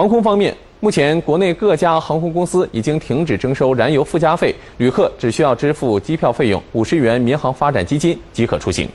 [0.00, 8.88] 航空方面目前国内各家航空公司已经停止征收燃油附加费旅客只需要支付机票费用五十元民航发展基金即可出行。